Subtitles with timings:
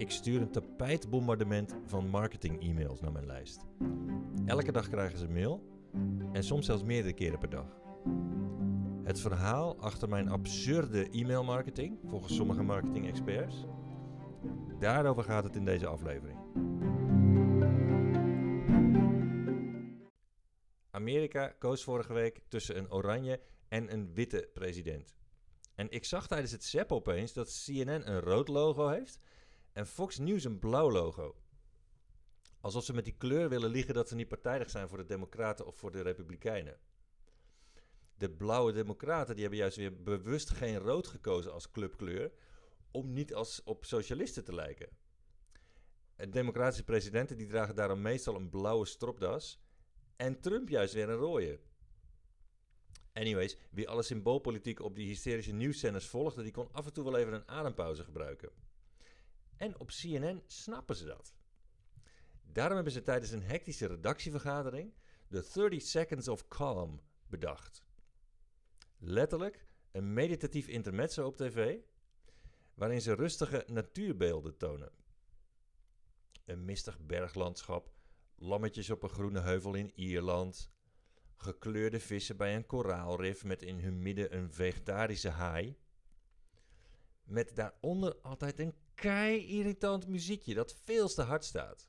[0.00, 3.66] Ik stuur een tapijtbombardement van marketing-e-mails naar mijn lijst.
[4.46, 5.62] Elke dag krijgen ze mail
[6.32, 7.80] en soms zelfs meerdere keren per dag.
[9.02, 13.66] Het verhaal achter mijn absurde e-mailmarketing, volgens sommige marketing-experts,
[14.78, 16.38] daarover gaat het in deze aflevering.
[20.90, 25.14] Amerika koos vorige week tussen een oranje en een witte president.
[25.74, 29.18] En ik zag tijdens het SEP opeens dat CNN een rood logo heeft
[29.72, 31.36] en Fox News een blauw logo.
[32.60, 35.66] Alsof ze met die kleur willen liegen dat ze niet partijdig zijn voor de Democraten
[35.66, 36.78] of voor de Republikeinen.
[38.14, 42.32] De blauwe Democraten die hebben juist weer bewust geen rood gekozen als clubkleur
[42.90, 44.88] om niet als op socialisten te lijken.
[46.16, 49.60] De democratische presidenten die dragen daarom meestal een blauwe stropdas
[50.16, 51.60] en Trump juist weer een rode.
[53.12, 57.16] Anyways, wie alle symboolpolitiek op die hysterische nieuwszenders volgde, die kon af en toe wel
[57.16, 58.50] even een adempauze gebruiken.
[59.60, 61.34] En op CNN snappen ze dat.
[62.42, 64.92] Daarom hebben ze tijdens een hectische redactievergadering
[65.28, 67.84] de 30 Seconds of Calm bedacht.
[68.98, 71.78] Letterlijk een meditatief intermezzo op tv,
[72.74, 74.92] waarin ze rustige natuurbeelden tonen.
[76.44, 77.92] Een mistig berglandschap,
[78.36, 80.70] lammetjes op een groene heuvel in Ierland,
[81.36, 85.76] gekleurde vissen bij een koraalrif met in hun midden een vegetarische haai.
[87.24, 91.88] Met daaronder altijd een kei-irritant muziekje dat veel te hard staat.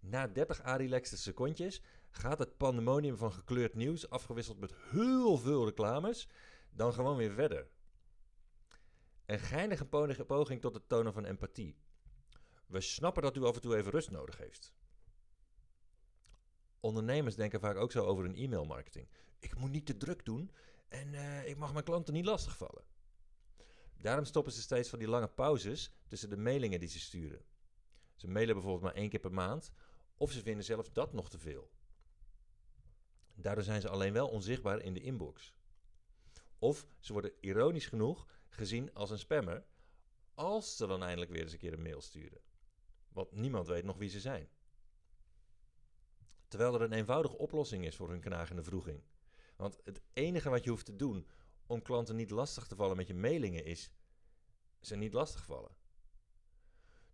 [0.00, 6.28] Na 30 arilexe secondjes gaat het pandemonium van gekleurd nieuws, afgewisseld met heel veel reclames,
[6.70, 7.68] dan gewoon weer verder.
[9.26, 9.86] Een geinige
[10.26, 11.76] poging tot het tonen van empathie.
[12.66, 14.74] We snappen dat u af en toe even rust nodig heeft.
[16.80, 19.08] Ondernemers denken vaak ook zo over hun e-mailmarketing.
[19.38, 20.50] Ik moet niet te druk doen
[20.88, 22.84] en uh, ik mag mijn klanten niet lastigvallen.
[24.00, 27.44] Daarom stoppen ze steeds van die lange pauzes tussen de mailingen die ze sturen.
[28.14, 29.70] Ze mailen bijvoorbeeld maar één keer per maand,
[30.16, 31.70] of ze vinden zelfs dat nog te veel.
[33.34, 35.54] Daardoor zijn ze alleen wel onzichtbaar in de inbox.
[36.58, 39.66] Of ze worden ironisch genoeg gezien als een spammer,
[40.34, 42.40] als ze dan eindelijk weer eens een keer een mail sturen.
[43.08, 44.48] Want niemand weet nog wie ze zijn.
[46.48, 49.02] Terwijl er een eenvoudige oplossing is voor hun knagende vroeging.
[49.56, 51.26] Want het enige wat je hoeft te doen
[51.68, 53.90] om klanten niet lastig te vallen met je mailingen is
[54.80, 55.76] ze niet lastig vallen.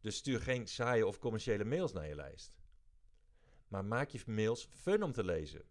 [0.01, 2.57] Dus stuur geen saaie of commerciële mails naar je lijst.
[3.69, 5.65] Maar maak je mails fun om te lezen.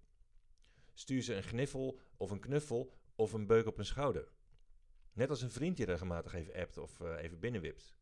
[0.94, 4.32] Stuur ze een gniffel of een knuffel of een beuk op een schouder.
[5.14, 7.96] Net als een vriend je regelmatig even appt of uh, even binnenwipt.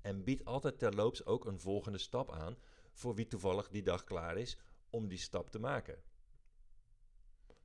[0.00, 2.58] En bied altijd terloops ook een volgende stap aan
[2.92, 4.58] voor wie toevallig die dag klaar is
[4.90, 6.02] om die stap te maken.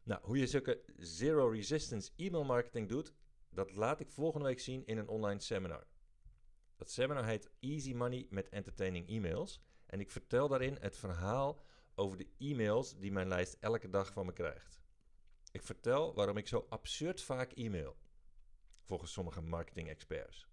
[0.09, 3.13] Nou, hoe je zulke zero resistance e-mail marketing doet,
[3.49, 5.87] dat laat ik volgende week zien in een online seminar.
[6.75, 9.61] Dat seminar heet Easy Money met Entertaining E-mails.
[9.85, 11.61] En ik vertel daarin het verhaal
[11.95, 14.81] over de e-mails die mijn lijst elke dag van me krijgt.
[15.51, 17.97] Ik vertel waarom ik zo absurd vaak e-mail,
[18.83, 20.47] volgens sommige marketing-experts.